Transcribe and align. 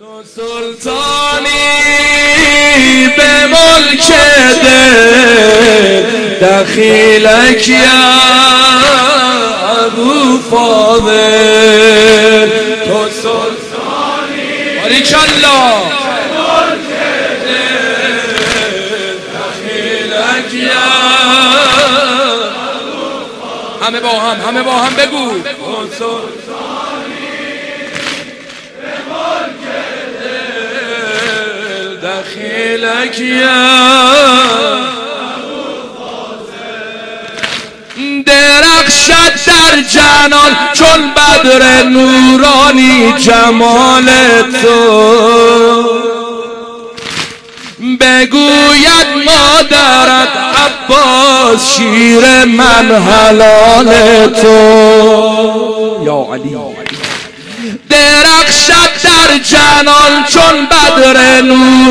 تو 0.00 0.22
سلطانی 0.36 1.48
به 3.16 3.46
ملک 3.46 4.08
دل 4.62 6.02
دخیلک 6.46 7.68
یا 7.68 7.78
ابو 9.84 10.38
فاضل. 10.50 12.48
تو 12.86 13.08
سلطانی 13.10 14.80
باریک 14.82 15.14
الله. 15.14 16.00
همه 23.82 24.00
با 24.00 24.08
هم 24.20 24.40
همه 24.48 24.62
با 24.62 24.72
هم 24.72 24.94
بگو. 24.94 25.32
دخیلک 32.80 33.22
درخشد 38.26 39.34
در 39.46 39.80
جنان 39.90 40.56
چون 40.72 41.14
بدر 41.14 41.82
نورانی 41.82 43.12
جمال 43.18 44.06
تو. 44.62 46.00
بگوید 48.00 49.06
مادرت 49.26 50.28
عباس 50.66 51.76
شیر 51.76 52.44
من 52.44 53.02
حلال 53.02 53.86
تو. 54.26 54.56
یا 56.04 56.26
علی. 56.34 56.56
درخشد 57.90 58.90
در 59.02 59.38
جنان 59.38 60.24
چون 60.28 60.66
بدر 60.66 61.40
نورانی 61.40 61.89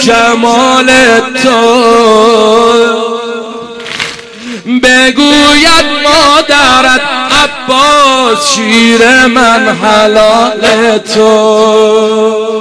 جمال 0.00 0.90
تو. 1.42 1.60
بگوید 4.82 5.86
مادرت 6.04 7.00
عباس 7.42 8.54
شیر 8.54 9.26
من 9.26 9.76
حلال 9.82 10.98
تو. 11.14 12.60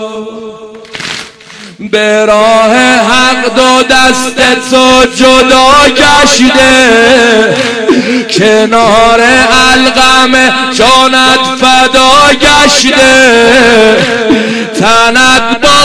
به 1.80 2.26
راه 2.26 2.76
حق 2.76 3.56
دو 3.56 3.84
دست 3.84 4.70
تو 4.72 5.06
جدا 5.16 5.74
کشیده 5.90 7.56
کنار 8.38 9.22
القم 9.74 10.34
جانت 10.74 11.40
فدا 11.62 12.12
گشته. 12.42 13.00
تنت 14.80 15.62
با 15.62 15.79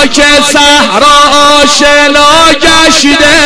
خاک 0.00 0.20
صحرا 0.52 1.18
آشنا 1.62 2.32
گشته. 2.52 3.36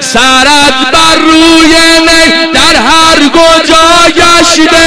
سرت 0.00 0.78
بر 0.92 1.16
روی 1.22 1.74
نی 2.00 2.52
در 2.54 2.76
هر 2.76 3.18
گجا 3.28 3.88
گشته. 4.16 4.86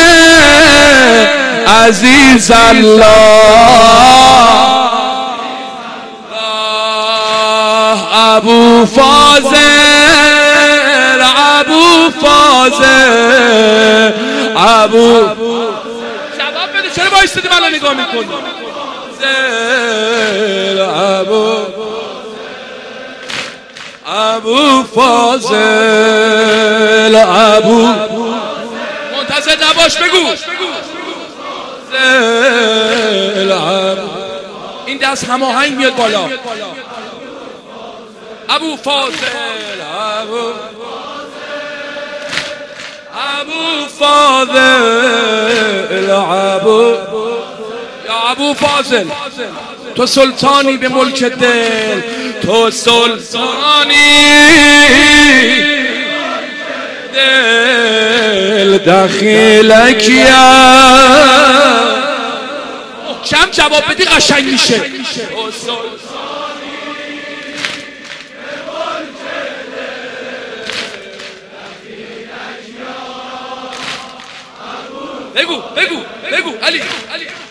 عزیز 1.87 2.51
الله. 2.51 3.05
ابو 8.35 8.85
فاضل 8.85 9.55
ابو 11.59 12.11
فاضل 12.21 14.11
ابو 14.57 15.09
جواب 16.37 16.69
بده 16.73 16.89
چرا 16.95 17.09
وایستادی؟ 17.17 17.47
منو 17.47 17.69
نگاه 17.75 17.93
می‌کنی 17.93 18.25
ابو 20.81 21.57
ابو 24.07 24.83
فاضل 24.95 25.55
ابو 27.15 27.87
منتظر 29.17 29.57
نباش 29.69 29.97
بگو. 29.97 30.25
این 34.85 34.97
دست 34.97 35.23
هماهنگ 35.29 35.77
میاد 35.77 35.95
بالا. 35.95 36.29
ابو 38.49 38.77
فاضل 38.77 39.81
ابو 40.21 40.53
ابو 43.39 43.85
فاضل. 43.99 45.04
ابو 48.35 48.53
فاضل 48.53 49.05
تو 49.95 50.05
سلطانی 50.05 50.77
به 50.77 50.87
ملک 50.89 51.23
دل 51.23 52.01
تو 52.41 52.71
سلطانی 52.71 53.95
دل 57.13 58.77
دخیلک 58.77 60.09
یا 60.09 61.35
کم 63.25 63.49
جواب 63.51 63.83
بدی؟ 63.89 64.03
قشنگ 64.05 64.45
میشه. 64.45 64.81
بگو 75.35 75.61
بگو 75.75 76.01
بگو 76.31 76.51
علی. 76.63 76.81
علی. 77.13 77.44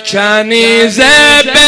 کنیز 0.00 1.00
بیت 1.42 1.64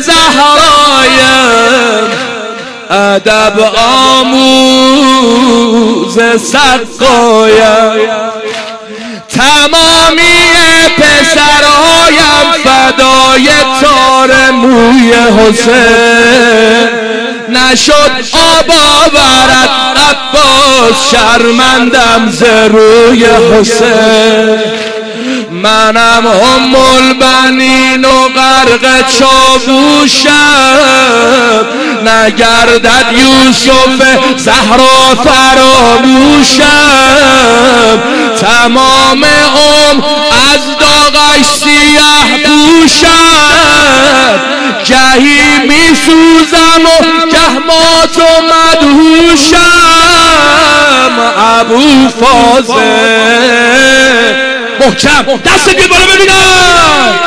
زهرایم 0.00 1.54
ادب 2.90 3.60
آموز 4.10 4.94
سقایم 6.40 8.10
تمامی 9.28 10.44
پسرهایم 10.98 12.46
فدای 12.64 13.48
تار 13.80 14.50
موی 14.50 15.12
حسین. 15.12 16.88
نشد 17.48 18.12
آب 18.32 18.70
آورد 18.70 19.70
عباس 19.96 20.96
شرمندم 21.10 22.30
ز 22.30 22.42
روی 22.42 23.24
حسین. 23.24 24.58
منم 25.64 26.26
هم 26.26 26.74
البنین 26.94 28.04
و 28.04 28.28
غرق 28.28 28.84
چابوشم. 29.18 30.30
نگردد 32.04 33.06
یوسف 33.12 34.00
زهرا 34.36 35.14
فراموشم. 35.24 36.62
تمام 38.40 39.24
عمر 39.24 40.04
از 40.52 40.62
داغش 40.80 41.48
پوشم. 42.44 43.08
گهی 44.86 45.42
می 45.68 45.86
سوزم 46.06 46.84
و 46.84 46.86
گهمات 47.26 48.16
و 48.18 48.20
مدهوشم. 48.42 49.54
ابو 51.60 52.08
فاضل 52.08 53.83
محکم. 54.86 55.40
دست 55.44 55.76
بیاد 55.76 55.88
بالا 55.88 56.06
ببینم. 56.06 57.20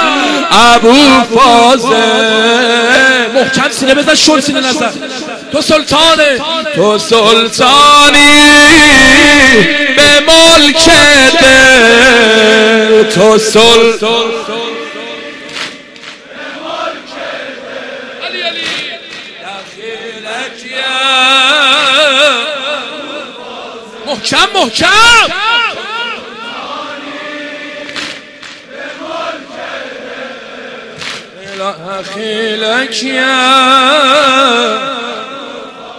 ابو 0.51 0.95
فاضل. 1.35 1.87
محکم 3.33 3.71
سینه 3.71 3.93
بزن 3.93 4.15
شل 4.15 4.39
سینه 4.39 4.59
نزن. 4.59 4.93
تو 5.51 5.61
سلطانه. 5.61 6.39
تو 6.75 6.97
سلطانی. 6.97 8.17
به 9.95 10.19
ملک 10.27 10.89
دل 11.41 13.03
تو 13.03 13.37
سلطان 13.37 14.27
محکم 24.05 24.47
محکم. 24.53 24.87
خیلک 32.03 33.05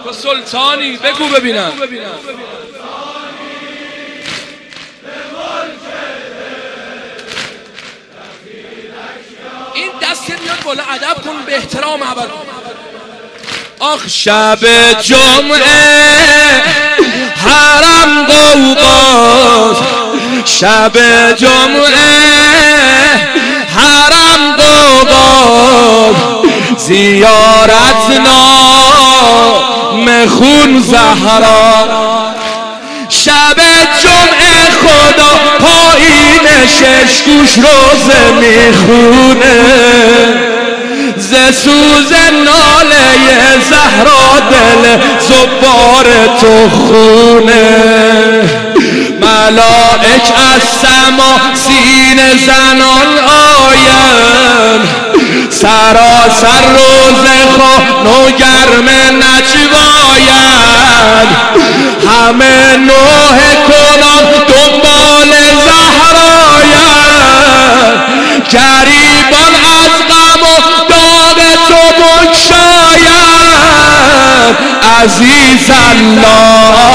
تو 0.03 0.13
سلطانی 0.13 0.97
بگو 0.97 1.27
ببینم. 1.27 1.71
این 9.73 9.91
دست 10.01 10.29
میاد 10.29 10.63
بالا 10.63 10.83
ادب 10.83 11.21
کن 11.21 11.45
به 11.45 11.55
احترام 11.55 12.03
عمل 12.03 12.27
آخ 13.79 14.07
شب 14.07 14.59
جمعه 15.01 15.63
حرم 17.35 18.23
قوقاز. 18.23 19.77
شب 20.45 20.91
جمعه 21.35 21.95
حرم 23.75 24.55
زیارت 26.89 28.07
نام 28.25 30.05
خون 30.27 30.71
زهرا. 30.81 31.87
شب 33.09 33.57
جمعه 34.03 34.69
خدا 34.81 35.31
پایین 35.59 36.45
شش 36.67 37.13
گوش 37.23 37.51
روزه 37.55 38.21
می‌خونه. 38.39 39.59
ز 41.17 41.31
سوز 41.63 42.11
ناله 42.45 43.07
زهرا 43.69 44.25
دل 44.51 44.83
زبار 45.19 46.07
تو 46.41 46.69
خونه. 46.69 47.67
ملائک 49.21 50.27
از 50.55 50.63
سما 50.81 51.33
سین 51.53 52.19
زنان 52.45 53.09
آین 53.69 54.81
سراسر 55.49 56.61
روز 56.69 57.25
خان 57.57 58.07
و 58.07 58.31
گرم 58.31 58.89
نجواین 59.15 60.29
همه 62.07 62.77
نوه 62.77 63.39
کنان 63.67 64.25
دنبال 64.47 65.31
زهراین 65.65 66.79
گریبان 68.51 69.53
از 69.83 69.95
غم 70.09 70.43
و 70.43 70.45
داغ 70.89 71.39
تو 71.67 71.81
بکشاین 72.01 72.99
عزیز 75.01 75.69
الله. 75.91 76.89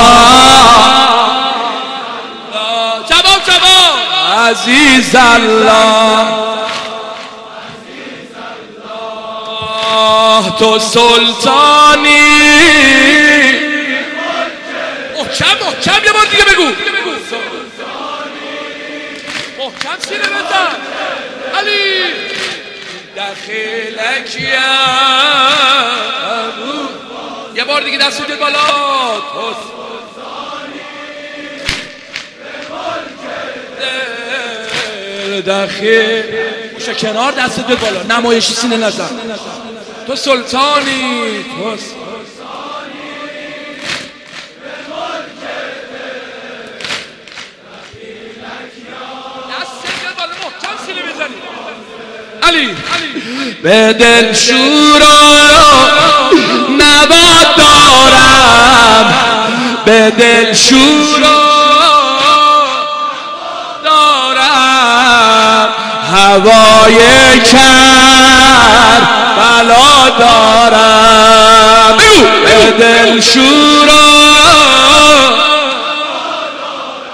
عزیز 4.48 5.14
الله. 5.14 6.43
تو 10.58 10.78
سلطانی. 10.78 12.20
محکم 15.16 15.64
محکم 15.64 16.04
یه 16.04 16.12
بار 16.12 16.26
دیگه 16.30 16.44
بگو. 16.44 16.64
محکم 19.58 19.98
سینه 20.08 20.18
بزن 20.18 20.76
علی. 21.58 22.04
دخیلک 23.16 24.40
یا 24.40 24.58
یه 27.54 27.64
بار 27.64 27.82
دیگه 27.82 27.98
دست 27.98 28.26
بیاد 28.26 28.38
بالا. 28.38 28.58
دخیل 35.46 36.22
گوشه 36.74 36.94
کنار 36.94 37.32
دست 37.32 37.60
بالا. 37.60 38.02
نمایشی 38.02 38.54
سینه 38.54 38.76
نزن. 38.76 39.10
تو 40.06 40.16
سلطانی. 40.16 41.44
تو 41.44 41.76
علی. 52.42 52.76
به 53.62 53.92
دل 53.92 54.32
شورا 54.32 55.06
نباد 56.78 57.56
دارم. 57.56 59.14
به 59.84 60.10
دل 60.10 60.54
شورا 60.54 61.44
دارم. 63.84 65.68
هوای 66.12 66.96
کر 67.52 69.23
بلا 69.36 70.10
دارم. 70.18 71.96
به 72.44 72.70
دل 72.70 73.20
شورا. 73.20 74.04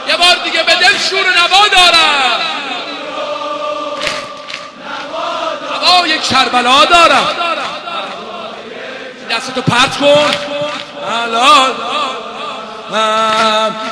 یه 0.08 0.16
بار 0.16 0.36
دیگه 0.44 0.62
به 0.62 0.74
دل 0.74 0.98
شور 1.10 1.26
نوا 1.36 1.68
دارم. 1.72 2.40
هوا 5.84 6.06
یک 6.06 6.22
کربلا 6.22 6.84
دارم. 6.84 7.26
دستتو 9.30 9.62
پرت 9.62 9.96
کن. 9.96 10.30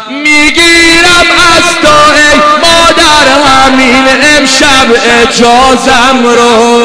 می‌گیرم 0.08 1.26
از 1.56 1.64
تو 1.82 1.88
ای 2.14 2.40
مادر 2.62 3.26
همین 3.46 4.06
امشب 4.22 4.88
اجازم 5.22 6.18
رو. 6.24 6.77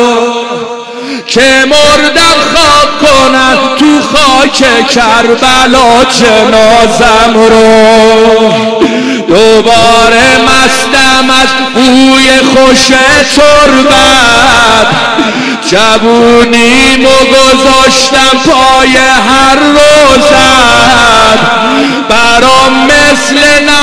که 1.28 1.66
مردم 1.66 2.38
خاک 2.54 3.00
کنن 3.02 3.58
تو 3.80 4.02
خاک 4.02 4.88
کربلا 4.88 6.04
جنازم 6.04 7.34
رو. 7.34 8.54
دوباره 9.28 10.38
مستم 10.38 11.30
از 11.42 11.50
بوی 11.74 12.30
خوش 12.56 12.88
تربت. 13.36 14.88
جوونیمو 15.70 17.18
گذاشتم 17.32 18.38
پای 18.46 18.98
هر 18.98 19.56
روزت. 19.56 20.94
برام 22.10 22.86
مثل 22.86 23.40
نماز 23.64 23.83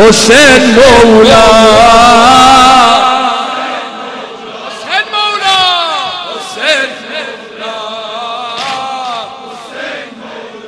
حسین 0.00 0.74
مولا. 0.74 1.46
حسین 4.66 5.04
مولا. 5.12 5.58
حسین 6.36 6.90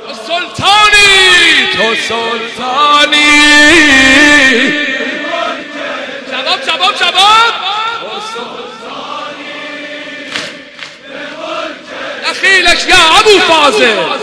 تو 0.07 0.13
سلطانی. 0.13 1.67
تو 1.73 1.95
سلطانی. 2.07 3.31
جواب 6.31 6.59
جواب 6.65 6.95
جواب. 6.99 7.53
دخیلک 12.23 12.87
یا 12.87 12.95
ابو 13.19 13.39
فاضل. 13.47 14.22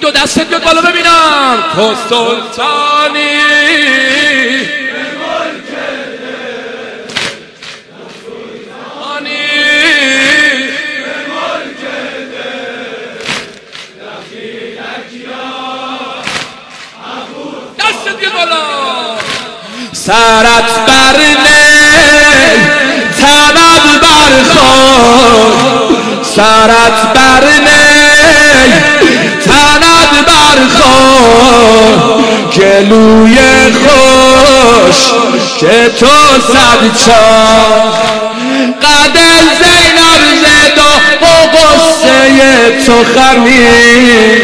این 0.00 0.12
دو 0.12 0.20
دستت 0.20 0.46
بیاد 0.48 0.64
بالا 0.64 0.80
ببینم. 0.80 1.64
تو 1.74 1.94
سلطانی. 2.08 3.38
سرت 19.92 20.86
بر 20.86 21.16
تنت 23.20 24.00
بر 24.02 24.42
خود. 24.54 26.24
سرت 26.24 27.12
بر 27.14 27.44
نی 27.44 27.77
تنت 30.58 30.76
بر 30.78 30.82
خود 30.82 32.54
گلوی 32.56 33.38
خوش 33.72 34.96
که 35.60 35.90
تو 35.98 36.06
صد 36.52 36.82
چار 37.06 38.18
قد 38.82 39.16
زینب 39.58 40.22
زدا 40.40 40.92
و 41.22 41.24
قصه 41.56 42.84
تو 42.86 42.96
خمیر 43.04 44.42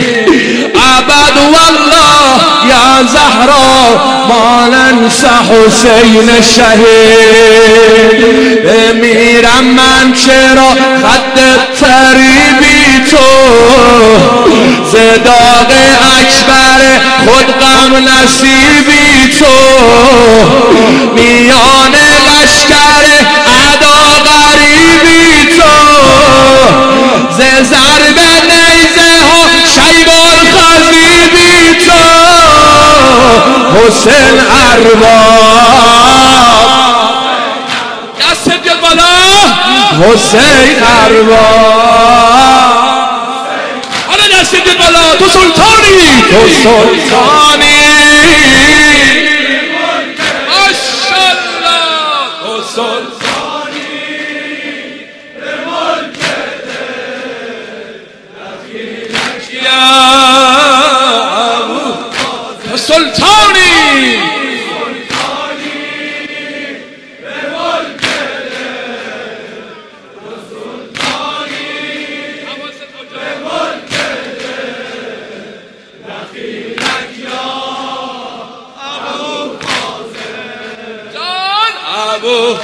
عبد 0.74 1.36
والله 1.36 2.34
یا 2.68 2.88
زهرا 3.12 3.78
ما 4.28 4.66
ننسى 4.68 5.26
حسین 5.26 6.28
شهید. 6.56 8.10
بمیرم 8.64 9.64
من 9.64 10.12
چرا 10.12 10.70
خط 11.02 11.36
تریبی 11.80 13.10
تو؟ 13.10 13.16
اکبر 14.96 15.53
خود 17.24 17.46
غم 17.46 17.96
نصیبی 17.96 19.34
تو 19.38 19.54
میان 21.14 21.92
لشکر 22.26 23.04
ادا 23.72 24.00
غریبی 24.24 25.56
تو. 25.56 25.74
ز 27.32 27.38
ضرب 27.68 28.18
نیزه 28.44 29.12
ها 29.30 29.40
شیبال 29.74 30.38
خزیدی 30.54 31.84
تو. 31.86 32.04
حسین 33.78 34.36
ارباب. 34.72 35.94
دست 38.20 38.48
بیاد 38.62 38.80
بالا. 38.80 39.12
حسین 40.00 40.82
ارباب. 41.04 42.43
حالا 44.44 44.52
دست 44.52 44.64
بیاد 44.64 44.78
بالا 44.78 45.16
تو 45.18 45.28
سلطانی 45.28 46.22
تو 46.30 46.48
سلطانی 46.62 47.83
ابو 82.14 82.54